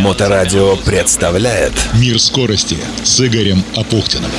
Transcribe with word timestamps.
Моторадио 0.00 0.76
представляет 0.76 1.72
Мир 1.94 2.18
скорости 2.18 2.76
с 3.02 3.20
Игорем 3.20 3.62
Апухтиным. 3.76 4.30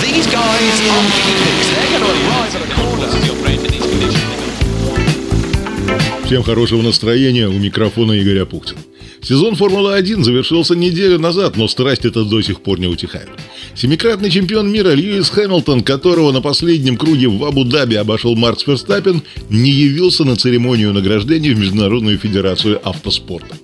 Всем 6.26 6.44
хорошего 6.44 6.82
настроения, 6.82 7.48
у 7.48 7.54
микрофона 7.54 8.14
Игорь 8.14 8.40
Апухтин. 8.40 8.78
Сезон 9.22 9.56
Формулы-1 9.56 10.24
завершился 10.24 10.76
неделю 10.76 11.20
назад, 11.20 11.58
но 11.58 11.68
страсть 11.68 12.06
это 12.06 12.24
до 12.24 12.42
сих 12.42 12.62
пор 12.62 12.80
не 12.80 12.88
утихает. 12.88 13.30
Семикратный 13.76 14.32
чемпион 14.32 14.72
мира 14.72 14.94
Льюис 14.94 15.30
Хэмилтон, 15.30 15.84
которого 15.84 16.32
на 16.32 16.42
последнем 16.42 16.98
круге 16.98 17.28
в 17.28 17.44
Абу-Даби 17.44 17.96
обошел 17.96 18.36
Маркс 18.36 18.64
Ферстаппен, 18.64 19.22
не 19.50 19.72
явился 19.72 20.24
на 20.24 20.36
церемонию 20.36 20.94
награждения 20.94 21.54
в 21.54 21.60
Международную 21.60 22.18
Федерацию 22.18 22.80
Автоспорта. 22.88 23.56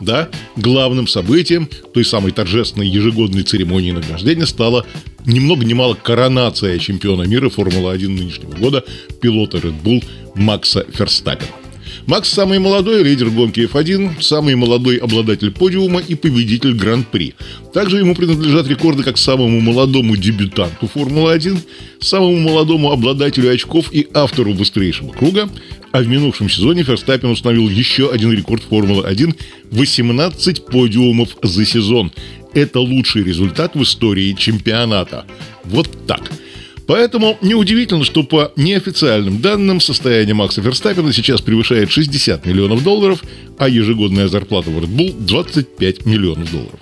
Да, 0.00 0.28
главным 0.56 1.08
событием 1.08 1.68
той 1.92 2.04
самой 2.04 2.30
торжественной 2.30 2.86
ежегодной 2.86 3.42
церемонии 3.42 3.90
награждения 3.90 4.46
стала 4.46 4.86
ни 5.26 5.40
много 5.40 5.64
ни 5.64 5.72
мало 5.72 5.94
коронация 5.94 6.78
чемпиона 6.78 7.22
мира 7.22 7.48
Формулы-1 7.48 8.08
нынешнего 8.08 8.54
года, 8.54 8.84
пилота 9.20 9.58
Red 9.58 9.82
Bull 9.82 10.04
Макса 10.36 10.86
Ферстаппена. 10.92 11.67
Макс 12.06 12.28
самый 12.28 12.58
молодой 12.58 13.02
лидер 13.02 13.30
гонки 13.30 13.60
F1, 13.60 14.22
самый 14.22 14.54
молодой 14.54 14.96
обладатель 14.96 15.50
подиума 15.50 16.00
и 16.00 16.14
победитель 16.14 16.74
Гран-при. 16.74 17.34
Также 17.74 17.98
ему 17.98 18.14
принадлежат 18.14 18.66
рекорды 18.66 19.02
как 19.02 19.18
самому 19.18 19.60
молодому 19.60 20.16
дебютанту 20.16 20.88
Формулы-1, 20.88 21.58
самому 22.00 22.38
молодому 22.38 22.92
обладателю 22.92 23.52
очков 23.52 23.92
и 23.92 24.08
автору 24.14 24.54
быстрейшего 24.54 25.12
круга, 25.12 25.50
а 25.92 26.00
в 26.00 26.08
минувшем 26.08 26.48
сезоне 26.48 26.82
Ферстаппин 26.84 27.30
установил 27.30 27.68
еще 27.68 28.10
один 28.10 28.32
рекорд 28.32 28.62
Формулы-1– 28.62 29.34
18 29.70 30.66
подиумов 30.66 31.36
за 31.42 31.66
сезон. 31.66 32.10
Это 32.54 32.80
лучший 32.80 33.22
результат 33.22 33.74
в 33.74 33.82
истории 33.82 34.32
чемпионата. 34.32 35.26
Вот 35.64 36.06
так– 36.06 36.22
Поэтому 36.88 37.36
неудивительно, 37.42 38.02
что 38.02 38.22
по 38.22 38.50
неофициальным 38.56 39.42
данным 39.42 39.78
состояние 39.78 40.34
Макса 40.34 40.62
Ферстаппина 40.62 41.12
сейчас 41.12 41.42
превышает 41.42 41.90
60 41.90 42.46
миллионов 42.46 42.82
долларов, 42.82 43.22
а 43.58 43.68
ежегодная 43.68 44.26
зарплата 44.28 44.70
в 44.70 44.78
Red 44.78 44.88
Bull 44.88 45.14
25 45.18 46.06
миллионов 46.06 46.50
долларов. 46.50 46.80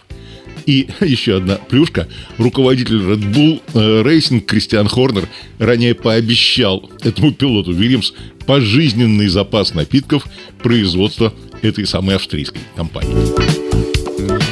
И 0.65 0.87
еще 1.01 1.39
одна 1.39 1.57
плюшка. 1.57 2.07
Руководитель 2.39 2.99
Red 2.99 3.33
Bull 3.33 3.61
э, 3.75 4.03
Racing 4.03 4.43
Кристиан 4.43 4.87
Хорнер 4.87 5.29
ранее 5.59 5.97
пообещал 5.97 6.89
этому 7.03 7.33
пилоту 7.33 7.73
Вильямс 7.73 8.12
пожизненный 8.47 9.27
запас 9.27 9.75
напитков 9.75 10.25
производства 10.62 11.34
этой 11.62 11.84
самой 11.84 12.15
австрийской 12.15 12.61
компании. 12.77 13.66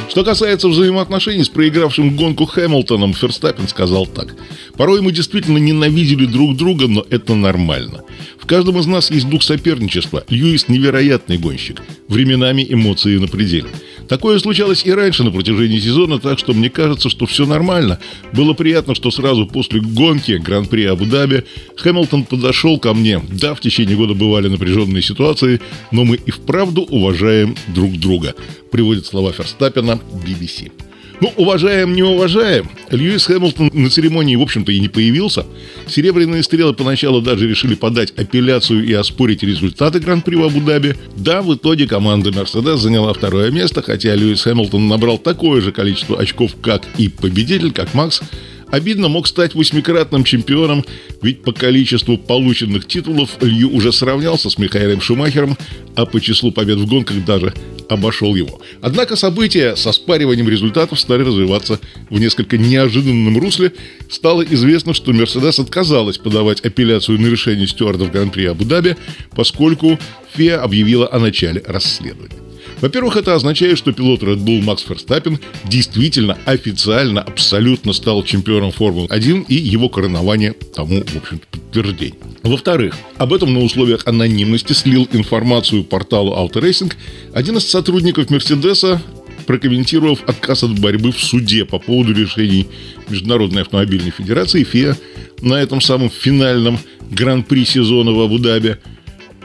Что 0.09 0.23
касается 0.23 0.67
взаимоотношений 0.67 1.43
с 1.43 1.49
проигравшим 1.49 2.15
гонку 2.15 2.45
Хэмилтоном, 2.45 3.13
Ферстаппин 3.13 3.67
сказал 3.67 4.05
так. 4.05 4.35
«Порой 4.77 5.01
мы 5.01 5.11
действительно 5.11 5.57
ненавидели 5.57 6.25
друг 6.25 6.55
друга, 6.55 6.87
но 6.87 7.05
это 7.09 7.35
нормально. 7.35 8.03
В 8.39 8.45
каждом 8.45 8.77
из 8.79 8.85
нас 8.85 9.09
есть 9.09 9.29
дух 9.29 9.43
соперничества. 9.43 10.23
Льюис– 10.29 10.67
невероятный 10.67 11.37
гонщик. 11.37 11.81
Временами 12.07 12.65
эмоции 12.67 13.17
на 13.17 13.27
пределе. 13.27 13.67
Такое 14.07 14.39
случалось 14.39 14.85
и 14.85 14.91
раньше 14.91 15.23
на 15.23 15.31
протяжении 15.31 15.79
сезона, 15.79 16.19
так 16.19 16.39
что 16.39 16.53
мне 16.53 16.69
кажется, 16.69 17.09
что 17.09 17.25
все 17.25 17.45
нормально. 17.45 17.99
Было 18.33 18.53
приятно, 18.53 18.93
что 18.95 19.11
сразу 19.11 19.47
после 19.47 19.81
гонки 19.81 20.33
Гран-при 20.33 20.85
Абу-Даби 20.85 21.43
Хэмилтон 21.77 22.23
подошел 22.23 22.79
ко 22.79 22.93
мне. 22.93 23.21
Да, 23.29 23.55
в 23.55 23.61
течение 23.61 23.97
года 23.97 24.13
бывали 24.13 24.47
напряженные 24.47 25.01
ситуации, 25.01 25.59
но 25.91 26.05
мы 26.05 26.17
и 26.17 26.31
вправду 26.31 26.83
уважаем 26.83 27.55
друг 27.67 27.93
друга. 27.93 28.35
Приводит 28.71 29.05
слова 29.05 29.31
Ферстаппина 29.31 29.99
BBC. 30.25 30.71
Ну, 31.21 31.33
уважаем, 31.37 31.93
не 31.93 32.03
уважаем. 32.03 32.69
Льюис 32.89 33.25
Хэмилтон 33.25 33.71
на 33.73 33.89
церемонии, 33.89 34.35
в 34.35 34.41
общем-то, 34.41 34.71
и 34.71 34.79
не 34.79 34.89
появился. 34.89 35.45
Серебряные 35.87 36.43
стрелы 36.43 36.73
поначалу 36.73 37.21
даже 37.21 37.47
решили 37.47 37.75
подать 37.75 38.11
апелляцию 38.17 38.85
и 38.85 38.93
оспорить 38.93 39.43
результаты 39.43 39.99
Гран-при 39.99 40.35
в 40.35 40.43
Абу-Даби. 40.43 40.95
Да, 41.15 41.41
в 41.41 41.55
итоге 41.55 41.87
команда 41.87 42.31
Мерседес 42.31 42.79
заняла 42.79 43.13
второе 43.13 43.51
место, 43.51 43.81
хотя 43.81 44.13
Льюис 44.15 44.43
Хэмилтон 44.43 44.87
набрал 44.87 45.17
такое 45.17 45.61
же 45.61 45.71
количество 45.71 46.19
очков, 46.19 46.51
как 46.61 46.83
и 46.97 47.07
победитель, 47.07 47.71
как 47.71 47.93
Макс. 47.93 48.21
Обидно 48.71 49.07
мог 49.07 49.27
стать 49.27 49.53
восьмикратным 49.53 50.23
чемпионом, 50.23 50.83
ведь 51.21 51.43
по 51.43 51.53
количеству 51.53 52.17
полученных 52.17 52.87
титулов 52.87 53.37
Лью 53.41 53.69
уже 53.73 53.93
сравнялся 53.93 54.49
с 54.49 54.57
Михаилом 54.57 55.01
Шумахером, 55.01 55.55
а 55.95 56.05
по 56.05 56.19
числу 56.19 56.51
побед 56.51 56.79
в 56.79 56.87
гонках 56.87 57.23
даже 57.23 57.53
обошел 57.89 58.35
его. 58.35 58.61
Однако 58.81 59.15
события 59.15 59.75
со 59.75 59.91
спариванием 59.91 60.49
результатов 60.49 60.99
стали 60.99 61.23
развиваться 61.23 61.79
в 62.09 62.19
несколько 62.19 62.57
неожиданном 62.57 63.37
русле. 63.37 63.73
Стало 64.09 64.43
известно, 64.43 64.93
что 64.93 65.13
Мерседес 65.13 65.59
отказалась 65.59 66.17
подавать 66.17 66.61
апелляцию 66.61 67.19
на 67.19 67.27
решение 67.27 67.67
стюардов 67.67 68.11
Гран-при 68.11 68.45
Абу-Даби, 68.45 68.97
поскольку 69.35 69.99
ФИА 70.35 70.61
объявила 70.61 71.07
о 71.11 71.19
начале 71.19 71.63
расследования. 71.65 72.44
Во-первых, 72.81 73.15
это 73.15 73.35
означает, 73.35 73.77
что 73.77 73.93
пилот 73.93 74.21
Red 74.21 74.43
Bull 74.43 74.61
Макс 74.61 74.83
Ферстаппин 74.83 75.39
действительно 75.63 76.37
официально 76.45 77.21
абсолютно 77.21 77.93
стал 77.93 78.23
чемпионом 78.23 78.71
Формулы-1 78.71 79.45
и 79.47 79.55
его 79.55 79.89
коронование 79.89 80.53
тому, 80.75 81.01
в 81.01 81.15
общем-то, 81.15 81.47
подтверждение. 81.51 82.19
Во-вторых, 82.43 82.95
об 83.17 83.33
этом 83.33 83.53
на 83.53 83.61
условиях 83.61 84.01
анонимности 84.05 84.73
слил 84.73 85.07
информацию 85.13 85.83
порталу 85.83 86.33
Autoracing 86.33 86.93
один 87.33 87.57
из 87.57 87.69
сотрудников 87.69 88.29
Мерседеса, 88.29 89.01
прокомментировав 89.47 90.23
отказ 90.27 90.63
от 90.63 90.77
борьбы 90.79 91.11
в 91.11 91.19
суде 91.19 91.65
по 91.65 91.79
поводу 91.79 92.13
решений 92.13 92.67
Международной 93.09 93.61
автомобильной 93.61 94.11
федерации 94.11 94.63
ФИА 94.63 94.97
на 95.41 95.55
этом 95.55 95.81
самом 95.81 96.09
финальном 96.09 96.79
гран-при 97.09 97.65
сезона 97.65 98.11
в 98.11 98.19
Абу-Даби– 98.19 98.77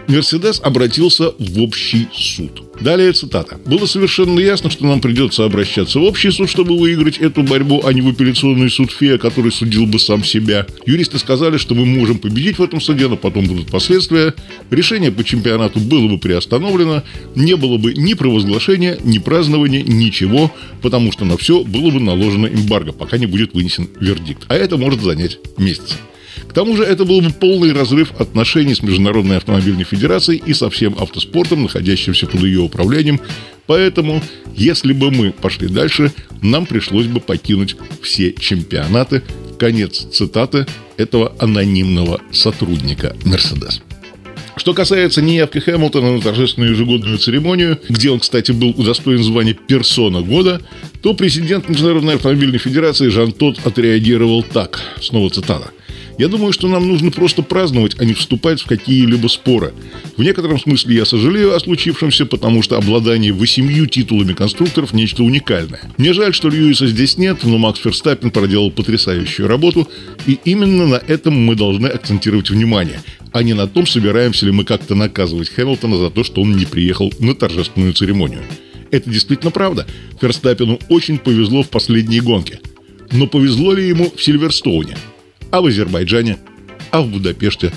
Мерседес 0.09 0.61
обратился 0.63 1.33
в 1.39 1.61
общий 1.61 2.09
суд. 2.13 2.63
Далее 2.81 3.13
цитата. 3.13 3.59
«Было 3.67 3.87
совершенно 3.87 4.41
ясно, 4.41 4.71
что 4.71 4.87
нам 4.87 5.01
придется 5.01 5.45
обращаться 5.45 5.99
в 5.99 6.03
общий 6.03 6.31
суд, 6.31 6.49
чтобы 6.49 6.79
выиграть 6.79 7.19
эту 7.19 7.43
борьбу, 7.43 7.83
а 7.85 7.93
не 7.93 8.01
в 8.01 8.09
апелляционный 8.09 8.71
суд 8.71 8.91
ФИА, 8.91 9.19
который 9.19 9.53
судил 9.53 9.87
бы 9.87 9.99
сам 9.99 10.25
себя. 10.25 10.67
Юристы 10.87 11.19
сказали, 11.19 11.59
что 11.59 11.75
мы 11.75 11.85
можем 11.85 12.19
победить 12.19 12.59
в 12.59 12.63
этом 12.63 12.81
суде, 12.81 13.09
но 13.09 13.17
потом 13.17 13.47
будут 13.47 13.71
последствия. 13.71 14.35
Решение 14.71 15.13
по 15.13 15.23
чемпионату 15.23 15.79
было 15.79 16.09
бы 16.09 16.19
приостановлено, 16.19 17.03
не 17.35 17.55
было 17.55 17.77
бы 17.77 17.93
ни 17.93 18.15
провозглашения, 18.15 18.99
ни 19.03 19.19
празднования, 19.19 19.83
ничего, 19.83 20.53
потому 20.83 21.13
что 21.13 21.25
на 21.25 21.37
все 21.37 21.63
было 21.65 21.91
бы 21.91 22.01
наложено 22.01 22.47
эмбарго, 22.47 22.93
пока 22.93 23.19
не 23.19 23.27
будет 23.27 23.53
вынесен 23.53 23.89
вердикт. 24.01 24.45
А 24.49 24.55
это 24.55 24.79
может 24.79 25.03
занять 25.03 25.39
месяц. 25.59 25.99
К 26.51 26.53
тому 26.53 26.77
же 26.77 26.83
это 26.83 27.05
был 27.05 27.21
бы 27.21 27.31
полный 27.31 27.73
разрыв 27.73 28.21
отношений 28.21 28.75
с 28.75 28.83
Международной 28.83 29.37
автомобильной 29.37 29.85
федерацией 29.85 30.43
и 30.45 30.53
со 30.53 30.69
всем 30.69 30.97
автоспортом, 30.99 31.63
находящимся 31.63 32.27
под 32.27 32.43
ее 32.43 32.59
управлением. 32.59 33.21
Поэтому, 33.67 34.21
если 34.57 34.93
бы 34.93 35.13
мы 35.13 35.31
пошли 35.31 35.69
дальше, 35.69 36.13
нам 36.43 36.67
пришлось 36.67 37.07
бы 37.07 37.21
покинуть 37.21 37.77
все 38.03 38.33
чемпионаты. 38.33 39.23
Конец 39.61 40.09
цитаты 40.13 40.67
этого 40.97 41.33
анонимного 41.39 42.21
сотрудника 42.33 43.17
«Мерседес». 43.25 43.81
Что 44.57 44.75
касается 44.75 45.23
неявки 45.23 45.59
Хэмилтона 45.59 46.17
на 46.17 46.21
торжественную 46.21 46.73
ежегодную 46.73 47.19
церемонию, 47.19 47.79
где 47.89 48.11
он, 48.11 48.19
кстати, 48.19 48.51
был 48.51 48.71
удостоен 48.71 49.23
звания 49.23 49.55
«Персона 49.55 50.21
года», 50.21 50.61
то 51.01 51.15
президент 51.15 51.69
Международной 51.69 52.17
автомобильной 52.17 52.59
федерации 52.59 53.09
Жан 53.09 53.31
Тот 53.31 53.65
отреагировал 53.65 54.43
так. 54.43 54.81
Снова 55.01 55.31
цитата. 55.31 55.71
Я 56.21 56.29
думаю, 56.29 56.53
что 56.53 56.69
нам 56.69 56.87
нужно 56.87 57.11
просто 57.11 57.41
праздновать, 57.41 57.97
а 57.99 58.05
не 58.05 58.13
вступать 58.13 58.61
в 58.61 58.67
какие-либо 58.67 59.29
споры. 59.29 59.73
В 60.19 60.23
некотором 60.23 60.61
смысле 60.61 60.97
я 60.97 61.07
сожалею 61.07 61.57
о 61.57 61.61
случившемся, 61.61 62.27
потому 62.27 62.63
что 62.63 62.77
обладание 62.77 63.33
восемью 63.33 63.87
титулами 63.87 64.35
конструкторов– 64.35 64.93
нечто 64.93 65.23
уникальное. 65.23 65.81
Мне 65.97 66.13
жаль, 66.13 66.35
что 66.35 66.51
Льюиса 66.51 66.89
здесь 66.89 67.17
нет, 67.17 67.39
но 67.45 67.57
Макс 67.57 67.81
Ферстаппин 67.81 68.33
проделал 68.33 68.71
потрясающую 68.71 69.49
работу, 69.49 69.89
и 70.27 70.39
именно 70.45 70.87
на 70.87 70.97
этом 70.97 71.33
мы 71.43 71.55
должны 71.55 71.87
акцентировать 71.87 72.51
внимание, 72.51 73.01
а 73.33 73.43
не 73.43 73.55
на 73.55 73.67
том, 73.67 73.87
собираемся 73.87 74.45
ли 74.45 74.53
мы 74.53 74.65
как-то 74.65 74.95
наказывать 74.95 75.49
Хэмилтона 75.49 75.97
за 75.97 76.11
то, 76.11 76.23
что 76.23 76.43
он 76.43 76.55
не 76.55 76.67
приехал 76.67 77.11
на 77.19 77.35
торжественную 77.35 77.95
церемонию. 77.95 78.43
Это 78.91 79.09
действительно 79.09 79.53
правда. 79.53 79.87
Ферстаппину 80.21 80.81
очень 80.91 81.17
повезло 81.17 81.63
в 81.63 81.71
последней 81.71 82.21
гонке. 82.21 82.61
Но 83.11 83.27
повезло 83.27 83.73
ли 83.73 83.89
ему 83.89 84.13
в 84.15 84.23
Сильверстоуне? 84.23 84.97
А 85.51 85.61
в 85.61 85.67
Азербайджане, 85.67 86.39
а 86.91 87.03
в 87.03 87.09
Будапеште. 87.09 87.73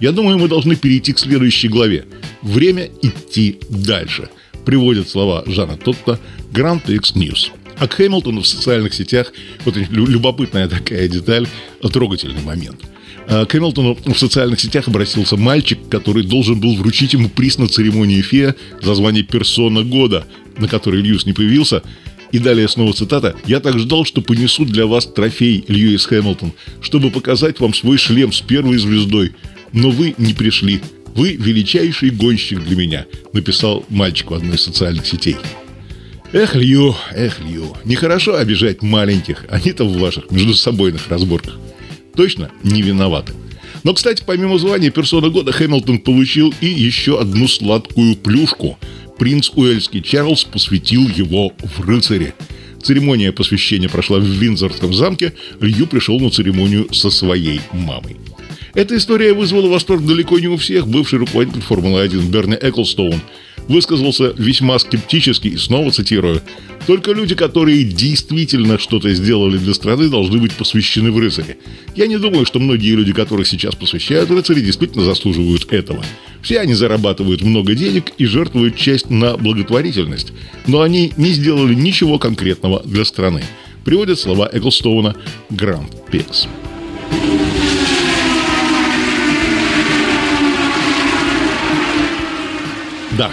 Я 0.00 0.12
думаю, 0.12 0.38
мы 0.38 0.48
должны 0.48 0.76
перейти 0.76 1.12
к 1.12 1.18
следующей 1.18 1.68
главе. 1.68 2.04
Время 2.42 2.90
идти 3.02 3.58
дальше. 3.70 4.28
Приводят 4.64 5.08
слова 5.08 5.44
Жана 5.46 5.76
Тотта 5.76 6.18
Grand 6.52 6.82
X 6.86 7.14
News. 7.14 7.50
А 7.78 7.88
к 7.88 7.94
Хэмилтону 7.94 8.42
в 8.42 8.46
социальных 8.46 8.94
сетях 8.94 9.32
вот 9.64 9.76
любопытная 9.76 10.68
такая 10.68 11.08
деталь, 11.08 11.46
трогательный 11.80 12.42
момент. 12.42 12.80
К 13.26 13.46
Хэмилтону 13.50 13.94
в 13.94 14.18
социальных 14.18 14.60
сетях 14.60 14.86
обратился 14.86 15.36
мальчик, 15.36 15.78
который 15.90 16.24
должен 16.24 16.60
был 16.60 16.76
вручить 16.76 17.14
ему 17.14 17.28
приз 17.28 17.58
на 17.58 17.68
церемонии 17.68 18.20
фея 18.20 18.54
за 18.82 18.94
звание 18.94 19.22
«Персона 19.22 19.82
года», 19.82 20.26
на 20.58 20.68
которой 20.68 21.00
Льюис 21.00 21.24
не 21.24 21.32
появился, 21.32 21.82
и 22.34 22.40
далее 22.40 22.68
снова 22.68 22.92
цитата. 22.92 23.36
«Я 23.46 23.60
так 23.60 23.78
ждал, 23.78 24.04
что 24.04 24.20
понесу 24.20 24.64
для 24.64 24.86
вас 24.86 25.06
трофей, 25.06 25.64
Льюис 25.68 26.04
Хэмилтон, 26.06 26.52
чтобы 26.80 27.12
показать 27.12 27.60
вам 27.60 27.72
свой 27.72 27.96
шлем 27.96 28.32
с 28.32 28.40
первой 28.40 28.76
звездой. 28.78 29.34
Но 29.72 29.90
вы 29.90 30.16
не 30.18 30.34
пришли. 30.34 30.80
Вы 31.14 31.36
величайший 31.36 32.10
гонщик 32.10 32.64
для 32.64 32.74
меня», 32.74 33.06
написал 33.32 33.84
мальчик 33.88 34.32
в 34.32 34.34
одной 34.34 34.56
из 34.56 34.62
социальных 34.62 35.06
сетей. 35.06 35.36
Эх, 36.32 36.56
Лью, 36.56 36.96
эх, 37.12 37.38
Лью, 37.38 37.72
нехорошо 37.84 38.34
обижать 38.34 38.82
маленьких, 38.82 39.44
они-то 39.48 39.84
в 39.84 39.96
ваших 39.96 40.32
между 40.32 40.54
собойных 40.54 41.06
разборках. 41.06 41.54
Точно 42.16 42.50
не 42.64 42.82
виноваты. 42.82 43.32
Но, 43.84 43.94
кстати, 43.94 44.24
помимо 44.26 44.58
звания 44.58 44.90
персона 44.90 45.28
года, 45.28 45.52
Хэмилтон 45.52 46.00
получил 46.00 46.52
и 46.60 46.66
еще 46.66 47.20
одну 47.20 47.46
сладкую 47.46 48.16
плюшку– 48.16 48.76
принц 49.18 49.50
Уэльский 49.54 50.02
Чарльз 50.02 50.44
посвятил 50.44 51.08
его 51.08 51.52
в 51.58 51.80
рыцаре. 51.80 52.34
Церемония 52.82 53.32
посвящения 53.32 53.88
прошла 53.88 54.18
в 54.18 54.24
Виндзорском 54.24 54.92
замке, 54.92 55.32
Лью 55.60 55.86
пришел 55.86 56.20
на 56.20 56.30
церемонию 56.30 56.92
со 56.92 57.10
своей 57.10 57.60
мамой. 57.72 58.16
Эта 58.74 58.96
история 58.96 59.32
вызвала 59.32 59.68
восторг 59.68 60.04
далеко 60.04 60.38
не 60.38 60.48
у 60.48 60.56
всех. 60.56 60.86
Бывший 60.88 61.20
руководитель 61.20 61.60
Формулы-1 61.60 62.28
Берни 62.28 62.56
Эклстоун 62.60 63.20
высказался 63.68 64.34
весьма 64.36 64.78
скептически 64.78 65.48
и 65.48 65.56
снова 65.56 65.90
цитирую 65.90 66.42
только 66.86 67.12
люди, 67.12 67.34
которые 67.34 67.82
действительно 67.84 68.78
что-то 68.78 69.12
сделали 69.14 69.56
для 69.56 69.72
страны, 69.74 70.08
должны 70.08 70.38
быть 70.38 70.52
посвящены 70.52 71.10
в 71.10 71.18
рыцари. 71.18 71.56
Я 71.94 72.06
не 72.06 72.18
думаю, 72.18 72.44
что 72.44 72.60
многие 72.60 72.94
люди, 72.94 73.12
которых 73.12 73.46
сейчас 73.46 73.74
посвящают 73.74 74.30
рыцари, 74.30 74.60
действительно 74.60 75.04
заслуживают 75.04 75.72
этого. 75.72 76.04
Все 76.42 76.60
они 76.60 76.74
зарабатывают 76.74 77.42
много 77.42 77.74
денег 77.74 78.12
и 78.18 78.26
жертвуют 78.26 78.76
часть 78.76 79.08
на 79.08 79.36
благотворительность. 79.36 80.32
Но 80.66 80.82
они 80.82 81.12
не 81.16 81.30
сделали 81.30 81.74
ничего 81.74 82.18
конкретного 82.18 82.82
для 82.84 83.04
страны. 83.04 83.42
Приводят 83.84 84.18
слова 84.18 84.48
Эклстоуна 84.52 85.14
Гранд 85.50 85.90
Пекс. 86.10 86.48
Да, 93.12 93.30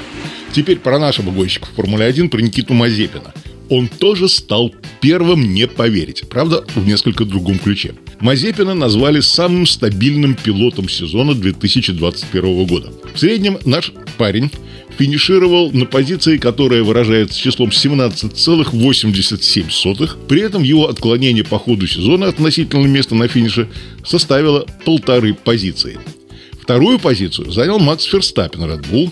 Теперь 0.54 0.80
про 0.80 1.00
нашего 1.00 1.32
гонщика 1.32 1.68
в 1.68 1.76
Формуле-1, 1.76 2.28
про 2.30 2.42
Никиту 2.42 2.74
Мазепина. 2.74 3.34
Он 3.70 3.88
тоже 3.88 4.28
стал 4.28 4.76
первым 5.00 5.54
не 5.54 5.66
поверить, 5.66 6.26
правда, 6.30 6.66
в 6.76 6.86
несколько 6.86 7.24
другом 7.24 7.58
ключе. 7.58 7.94
Мазепина 8.20 8.74
назвали 8.74 9.22
самым 9.22 9.66
стабильным 9.66 10.36
пилотом 10.36 10.90
сезона 10.90 11.36
2021 11.36 12.66
года. 12.66 12.92
В 13.14 13.20
среднем 13.20 13.60
наш 13.64 13.94
парень 14.18 14.52
финишировал 14.98 15.72
на 15.72 15.86
позиции, 15.86 16.36
которая 16.36 16.84
выражается 16.84 17.40
числом 17.40 17.70
17,87. 17.70 20.28
При 20.28 20.42
этом 20.42 20.64
его 20.64 20.90
отклонение 20.90 21.46
по 21.46 21.58
ходу 21.58 21.88
сезона 21.88 22.28
относительно 22.28 22.88
места 22.88 23.16
на 23.16 23.30
финише 23.30 23.70
составило 24.04 24.66
полторы 24.84 25.34
позиции. 25.34 25.98
Вторую 26.62 27.00
позицию 27.00 27.52
занял 27.52 27.80
Макс 27.80 28.04
Ферстаппин 28.04 28.64
Red 28.64 28.86
Bull, 28.92 29.12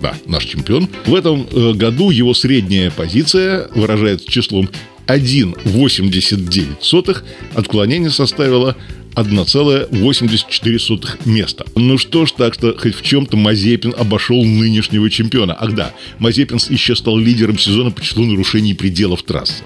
да, 0.00 0.14
наш 0.26 0.44
чемпион. 0.44 0.88
В 1.06 1.14
этом 1.14 1.46
э, 1.50 1.72
году 1.74 2.10
его 2.10 2.34
средняя 2.34 2.90
позиция 2.90 3.68
выражается 3.74 4.30
числом 4.30 4.68
1,89. 5.06 7.22
Отклонение 7.54 8.10
составило 8.10 8.76
1,84 9.14 11.08
места. 11.24 11.64
Ну 11.74 11.96
что 11.98 12.26
ж, 12.26 12.32
так 12.32 12.54
что 12.54 12.76
хоть 12.78 12.94
в 12.94 13.02
чем-то 13.02 13.36
Мазепин 13.36 13.92
обошел 13.96 14.44
нынешнего 14.44 15.10
чемпиона. 15.10 15.56
Ах 15.58 15.74
да, 15.74 15.92
Мазепин 16.18 16.58
еще 16.68 16.94
стал 16.94 17.18
лидером 17.18 17.58
сезона 17.58 17.90
по 17.90 18.00
числу 18.00 18.24
нарушений 18.24 18.74
пределов 18.74 19.24
трассы. 19.24 19.64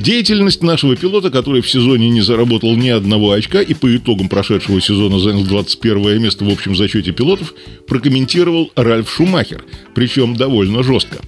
Деятельность 0.00 0.62
нашего 0.62 0.96
пилота, 0.96 1.30
который 1.30 1.60
в 1.60 1.68
сезоне 1.68 2.08
не 2.08 2.22
заработал 2.22 2.74
ни 2.74 2.88
одного 2.88 3.32
очка 3.32 3.60
и 3.60 3.74
по 3.74 3.94
итогам 3.94 4.30
прошедшего 4.30 4.80
сезона 4.80 5.18
занял 5.18 5.44
21 5.44 6.22
место 6.22 6.46
в 6.46 6.48
общем 6.48 6.74
зачете 6.74 7.12
пилотов, 7.12 7.52
прокомментировал 7.86 8.72
Ральф 8.76 9.10
Шумахер, 9.10 9.62
причем 9.94 10.36
довольно 10.36 10.82
жестко. 10.82 11.18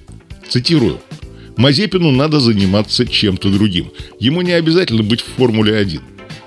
Цитирую. 0.49 0.99
«Мазепину 1.55 2.09
надо 2.09 2.39
заниматься 2.39 3.05
чем-то 3.05 3.49
другим. 3.49 3.91
Ему 4.19 4.41
не 4.41 4.53
обязательно 4.53 5.03
быть 5.03 5.21
в 5.21 5.27
Формуле-1. 5.37 5.99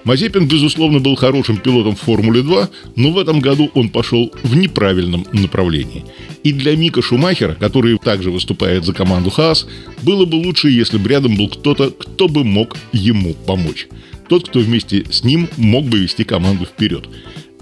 Мазепин, 0.03 0.49
безусловно, 0.49 0.99
был 0.99 1.15
хорошим 1.15 1.59
пилотом 1.59 1.95
в 1.95 2.01
Формуле-2, 2.01 2.69
но 2.97 3.13
в 3.13 3.19
этом 3.19 3.39
году 3.39 3.71
он 3.75 3.89
пошел 3.89 4.33
в 4.43 4.57
неправильном 4.57 5.27
направлении. 5.33 6.05
И 6.47 6.53
для 6.53 6.77
Мика 6.77 7.03
Шумахера, 7.03 7.57
который 7.57 7.99
также 7.99 8.31
выступает 8.31 8.85
за 8.85 8.93
команду 8.93 9.31
Хаас, 9.31 9.67
было 10.03 10.27
бы 10.27 10.37
лучше, 10.37 10.71
если 10.71 10.97
бы 10.97 11.09
рядом 11.09 11.37
был 11.37 11.49
кто-то, 11.49 11.91
кто 11.91 12.29
бы 12.29 12.45
мог 12.45 12.77
ему 12.93 13.35
помочь. 13.35 13.89
Тот, 14.29 14.49
кто 14.49 14.61
вместе 14.61 15.05
с 15.11 15.25
ним 15.25 15.49
мог 15.57 15.87
бы 15.87 15.99
вести 15.99 16.23
команду 16.23 16.65
вперед. 16.65 17.09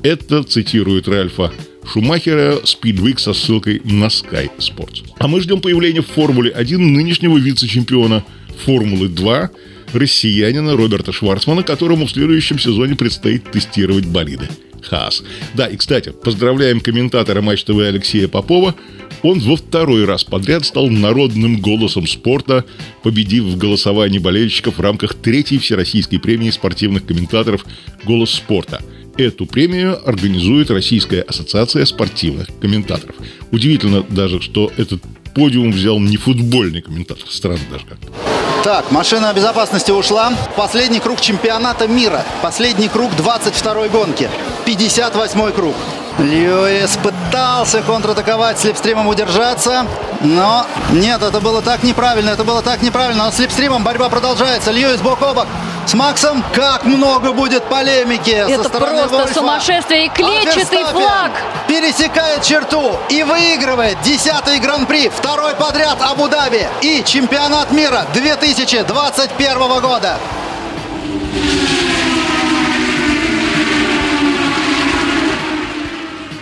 Это 0.03 0.43
цитирует 0.43 1.09
Ральфа 1.09 1.51
Шумахера 1.91 2.57
Speedweek 2.57 3.19
со 3.19 3.33
ссылкой 3.33 3.81
на 3.85 4.09
Sky 4.09 4.51
Sports. 4.59 5.03
А 5.19 5.29
мы 5.29 5.41
ждем 5.41 5.63
появления 5.63 6.03
в 6.03 6.09
Формуле 6.09 6.51
1 6.51 6.93
нынешнего 6.93 7.39
вице-чемпиона 7.39 8.23
Формулы 8.67 9.09
2 9.09 9.51
россиянина 9.95 10.77
Роберта 10.77 11.11
Шварцмана, 11.11 11.63
которому 11.63 12.05
в 12.05 12.11
следующем 12.11 12.59
сезоне 12.59 12.97
предстоит 12.97 13.51
тестировать 13.51 14.05
болиды. 14.05 14.51
Хас. 14.85 15.23
Да, 15.55 15.67
и, 15.67 15.77
кстати, 15.77 16.11
поздравляем 16.11 16.81
комментатора 16.81 17.41
Матч 17.41 17.65
ТВ 17.65 17.79
Алексея 17.79 18.29
Попова. 18.29 18.75
Он 19.23 19.41
во 19.41 19.57
второй 19.57 20.05
раз 20.05 20.25
подряд 20.25 20.65
стал 20.67 20.91
народным 20.91 21.61
голосом 21.61 22.07
спорта, 22.07 22.65
победив 23.03 23.45
в 23.45 23.57
голосовании 23.57 24.19
болельщиков 24.19 24.77
в 24.77 24.81
рамках 24.81 25.15
третьей 25.15 25.59
Всероссийской 25.59 26.19
премии 26.19 26.51
спортивных 26.51 27.07
комментаторов 27.07 27.65
«Голос 28.05 28.31
спорта». 28.31 28.83
Эту 29.17 29.47
премию 29.47 30.07
организует 30.07 30.71
Российская 30.71 31.23
ассоциация 31.23 31.85
спортивных 31.85 32.49
комментаторов. 32.61 33.15
Удивительно 33.53 34.03
даже, 34.03 34.41
что 34.43 34.73
этот 34.77 35.03
подиум 35.35 35.71
взял 35.71 36.01
не 36.01 36.17
футбольный 36.17 36.83
комментатор. 36.83 37.25
Странно 37.29 37.61
даже 37.71 37.87
как-то. 37.87 38.34
Так, 38.63 38.91
машина 38.91 39.33
безопасности 39.35 39.91
ушла. 39.91 40.33
Последний 40.57 41.01
круг 41.01 41.21
чемпионата 41.21 41.87
мира. 41.87 42.23
Последний 42.43 42.89
круг 42.89 43.13
22-й 43.13 43.89
гонки. 43.89 44.31
58-й 44.67 45.53
круг. 45.53 45.75
Льюис 46.19 46.97
пытался 47.03 47.83
контратаковать, 47.83 48.59
слепстримом 48.61 49.09
удержаться, 49.09 49.85
но 50.21 50.65
нет, 50.93 51.21
это 51.23 51.41
было 51.41 51.61
так 51.61 51.83
неправильно, 51.83 52.31
это 52.31 52.45
было 52.45 52.63
так 52.63 52.83
неправильно. 52.83 53.25
Но 53.25 53.31
с 53.33 53.37
слепстримом 53.37 53.83
борьба 53.83 54.09
продолжается. 54.09 54.71
Льюис 54.71 55.01
бок 55.01 55.21
о 55.23 55.35
бок 55.35 55.47
с 55.89 55.95
Максом. 55.95 56.45
Как 56.55 56.85
много 56.85 57.33
будет 57.33 57.65
полемики 57.65 58.31
Это 58.31 58.63
со 58.65 58.69
стороны 58.69 58.99
просто 59.01 59.17
Вольфа. 59.17 59.35
сумасшествие 59.35 60.07
и 60.07 60.09
клетчатый 60.09 60.83
А 60.83 60.93
флаг. 60.93 61.33
пересекает 61.69 62.43
черту 62.43 62.97
и 63.09 63.23
выигрывает 63.23 64.01
десятый 64.03 64.59
гран-при, 64.59 65.09
второй 65.09 65.55
подряд 65.55 65.99
Абу-Даби 66.01 66.67
и 66.83 67.03
чемпионат 67.05 67.71
мира 67.73 68.07
2021 68.15 69.81
года. 69.81 70.19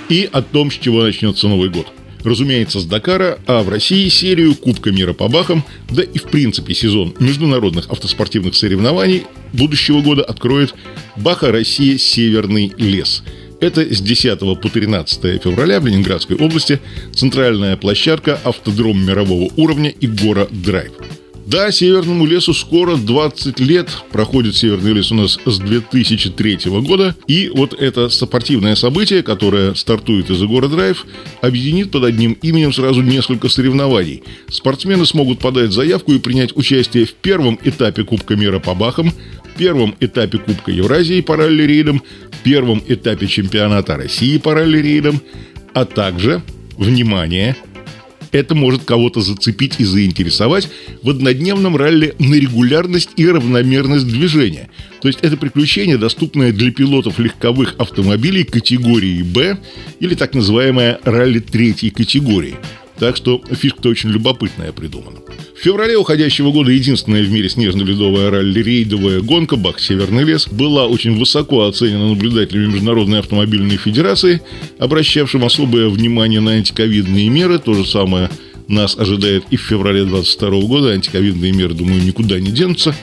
и 0.08 0.28
о 0.30 0.42
том, 0.42 0.70
с 0.70 0.74
чего 0.74 1.02
начнется 1.02 1.48
Новый 1.48 1.70
год. 1.70 1.86
Разумеется, 2.24 2.80
с 2.80 2.84
Дакара, 2.84 3.38
а 3.46 3.62
в 3.62 3.68
России 3.68 4.08
серию 4.08 4.54
Кубка 4.54 4.92
мира 4.92 5.12
по 5.12 5.28
бахам, 5.28 5.64
да 5.90 6.02
и 6.02 6.18
в 6.18 6.24
принципе 6.24 6.74
сезон 6.74 7.14
международных 7.18 7.90
автоспортивных 7.90 8.54
соревнований 8.54 9.24
будущего 9.52 10.00
года 10.00 10.22
откроет 10.24 10.74
Баха 11.16 11.50
Россия 11.50 11.98
Северный 11.98 12.72
лес. 12.78 13.22
Это 13.60 13.82
с 13.82 14.00
10 14.00 14.38
по 14.40 14.68
13 14.68 15.42
февраля 15.42 15.80
в 15.80 15.86
Ленинградской 15.86 16.36
области 16.36 16.80
центральная 17.14 17.76
площадка 17.76 18.38
автодром 18.42 19.04
мирового 19.04 19.52
уровня 19.56 19.90
и 19.90 20.06
гора 20.06 20.48
Драйв. 20.50 20.92
Да, 21.46 21.70
Северному 21.72 22.24
лесу 22.24 22.54
скоро 22.54 22.96
20 22.96 23.58
лет. 23.60 23.88
Проходит 24.10 24.56
Северный 24.56 24.92
лес 24.92 25.10
у 25.10 25.16
нас 25.16 25.38
с 25.44 25.58
2003 25.58 26.58
года. 26.80 27.16
И 27.26 27.50
вот 27.54 27.74
это 27.74 28.08
спортивное 28.08 28.74
событие, 28.76 29.22
которое 29.22 29.74
стартует 29.74 30.30
из 30.30 30.42
Игора 30.42 30.68
Драйв, 30.68 31.04
объединит 31.40 31.90
под 31.90 32.04
одним 32.04 32.32
именем 32.42 32.72
сразу 32.72 33.02
несколько 33.02 33.48
соревнований. 33.48 34.22
Спортсмены 34.48 35.04
смогут 35.04 35.40
подать 35.40 35.72
заявку 35.72 36.12
и 36.12 36.18
принять 36.18 36.56
участие 36.56 37.06
в 37.06 37.12
первом 37.14 37.58
этапе 37.64 38.04
Кубка 38.04 38.36
мира 38.36 38.60
по 38.60 38.74
бахам, 38.74 39.12
первом 39.58 39.94
этапе 40.00 40.38
Кубка 40.38 40.70
Евразии 40.70 41.20
по 41.20 41.36
ралли-рейдам, 41.36 42.02
первом 42.44 42.82
этапе 42.86 43.26
чемпионата 43.26 43.96
России 43.96 44.38
по 44.38 44.54
ралли-рейдам, 44.54 45.20
а 45.74 45.84
также, 45.84 46.42
внимание, 46.76 47.56
это 48.32 48.54
может 48.54 48.84
кого-то 48.84 49.20
зацепить 49.20 49.76
и 49.78 49.84
заинтересовать 49.84 50.68
в 51.02 51.10
однодневном 51.10 51.76
ралли 51.76 52.14
на 52.18 52.34
регулярность 52.34 53.10
и 53.16 53.28
равномерность 53.28 54.08
движения. 54.08 54.68
То 55.00 55.08
есть 55.08 55.20
это 55.22 55.36
приключение, 55.36 55.98
доступное 55.98 56.52
для 56.52 56.72
пилотов 56.72 57.18
легковых 57.18 57.74
автомобилей 57.78 58.44
категории 58.44 59.22
«Б» 59.22 59.58
или 60.00 60.14
так 60.14 60.34
называемое 60.34 60.98
ралли 61.04 61.40
третьей 61.40 61.90
категории. 61.90 62.56
Так 63.02 63.16
что 63.16 63.42
фишка-то 63.50 63.88
очень 63.88 64.10
любопытная 64.10 64.70
придумана. 64.70 65.18
В 65.56 65.58
феврале 65.58 65.96
уходящего 65.96 66.52
года 66.52 66.70
единственная 66.70 67.24
в 67.24 67.30
мире 67.32 67.48
снежно-ледовая 67.48 68.30
ралли-рейдовая 68.30 69.22
гонка 69.22 69.56
«Бах 69.56 69.80
Северный 69.80 70.22
лес» 70.22 70.46
была 70.46 70.86
очень 70.86 71.18
высоко 71.18 71.66
оценена 71.66 72.10
наблюдателями 72.10 72.66
Международной 72.66 73.18
автомобильной 73.18 73.76
федерации, 73.76 74.40
обращавшим 74.78 75.44
особое 75.44 75.88
внимание 75.88 76.38
на 76.38 76.52
антиковидные 76.52 77.28
меры. 77.28 77.58
То 77.58 77.74
же 77.74 77.84
самое 77.84 78.30
нас 78.68 78.96
ожидает 78.96 79.42
и 79.50 79.56
в 79.56 79.62
феврале 79.62 80.04
2022 80.04 80.60
года. 80.68 80.90
Антиковидные 80.90 81.50
меры, 81.50 81.74
думаю, 81.74 82.04
никуда 82.04 82.38
не 82.38 82.52
денутся. 82.52 82.94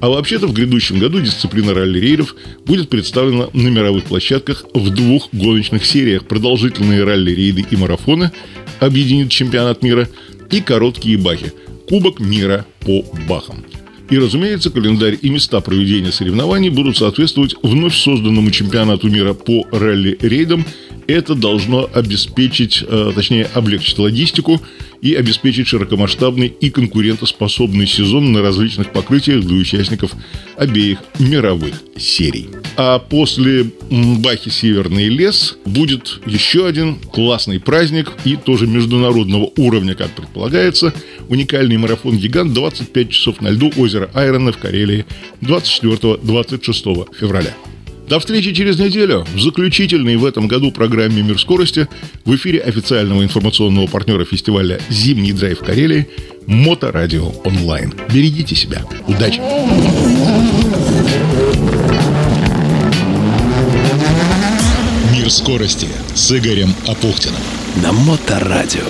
А 0.00 0.08
вообще-то 0.08 0.48
в 0.48 0.52
грядущем 0.52 0.98
году 0.98 1.20
дисциплина 1.20 1.72
ралли-рейдов 1.72 2.34
будет 2.66 2.88
представлена 2.88 3.50
на 3.52 3.68
мировых 3.68 4.02
площадках 4.02 4.64
в 4.74 4.90
двух 4.90 5.28
гоночных 5.30 5.86
сериях. 5.86 6.26
Продолжительные 6.26 7.04
ралли-рейды 7.04 7.64
и 7.70 7.76
марафоны 7.76 8.32
объединит 8.80 9.30
чемпионат 9.30 9.82
мира 9.82 10.08
и 10.50 10.60
короткие 10.60 11.18
бахи– 11.18 11.52
Кубок 11.88 12.18
мира 12.18 12.64
по 12.80 13.04
бахам. 13.28 13.64
И, 14.10 14.18
разумеется, 14.18 14.70
календарь 14.70 15.18
и 15.20 15.30
места 15.30 15.60
проведения 15.60 16.12
соревнований 16.12 16.68
будут 16.68 16.96
соответствовать 16.96 17.54
вновь 17.62 17.94
созданному 17.94 18.50
чемпионату 18.50 19.08
мира 19.08 19.32
по 19.34 19.66
ралли-рейдам. 19.70 20.64
Это 21.06 21.34
должно 21.34 21.88
обеспечить, 21.92 22.82
э, 22.86 23.12
точнее, 23.14 23.48
облегчить 23.54 23.98
логистику 23.98 24.60
и 25.04 25.14
обеспечить 25.14 25.68
широкомасштабный 25.68 26.46
и 26.48 26.70
конкурентоспособный 26.70 27.86
сезон 27.86 28.32
на 28.32 28.40
различных 28.40 28.90
покрытиях 28.90 29.44
для 29.44 29.56
участников 29.56 30.12
обеих 30.56 30.98
мировых 31.18 31.74
серий. 31.98 32.48
А 32.78 32.98
после 32.98 33.66
Бахи 33.90 34.48
Северный 34.48 35.08
лес 35.08 35.58
будет 35.66 36.20
еще 36.24 36.66
один 36.66 36.96
классный 36.96 37.60
праздник 37.60 38.12
и 38.24 38.36
тоже 38.36 38.66
международного 38.66 39.52
уровня, 39.58 39.94
как 39.94 40.10
предполагается. 40.10 40.94
Уникальный 41.28 41.76
марафон 41.76 42.16
«Гигант» 42.16 42.54
25 42.54 43.10
часов 43.10 43.42
на 43.42 43.48
льду 43.48 43.70
озера 43.76 44.10
Айрона 44.14 44.52
в 44.52 44.58
Карелии 44.58 45.04
24-26 45.42 47.08
февраля. 47.20 47.54
До 48.08 48.20
встречи 48.20 48.52
через 48.52 48.78
неделю 48.78 49.26
в 49.34 49.40
заключительной 49.40 50.16
в 50.16 50.24
этом 50.24 50.46
году 50.46 50.70
программе 50.70 51.22
«Мир 51.22 51.40
скорости» 51.40 51.88
в 52.24 52.34
эфире 52.36 52.60
официального 52.60 53.22
информационного 53.22 53.86
партнера 53.86 54.24
фестиваля 54.24 54.78
«Зимний 54.90 55.32
драйв 55.32 55.60
Карелии» 55.60 56.08
Моторадио 56.46 57.32
онлайн. 57.44 57.94
Берегите 58.12 58.54
себя. 58.54 58.84
Удачи! 59.06 59.40
«Мир 65.12 65.30
скорости» 65.30 65.88
с 66.14 66.30
Игорем 66.32 66.74
Апухтиным. 66.86 67.40
На 67.82 67.92
Моторадио. 67.92 68.84